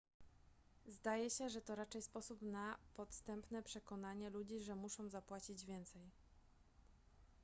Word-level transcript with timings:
zdaje 0.85 1.29
się 1.29 1.49
że 1.49 1.61
to 1.61 1.75
raczej 1.75 2.01
sposób 2.01 2.41
na 2.41 2.77
podstępne 2.93 3.63
przekonanie 3.63 4.29
ludzi 4.29 4.59
że 4.61 4.75
muszą 4.75 5.09
zapłacić 5.09 5.65
więcej 5.65 6.09